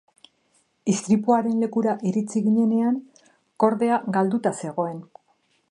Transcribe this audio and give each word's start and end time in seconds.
Istripuaren 0.93 1.59
lekura 1.63 1.93
iritsi 2.11 2.41
garenean 2.47 2.99
kordea 3.65 4.01
galduta 4.19 4.57
zegoen. 4.65 4.99